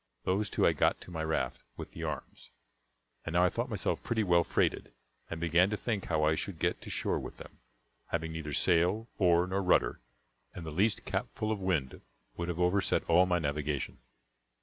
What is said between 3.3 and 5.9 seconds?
now I thought myself pretty well freighted, and began to